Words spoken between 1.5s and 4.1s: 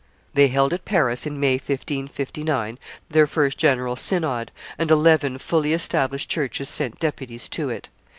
1559, their first general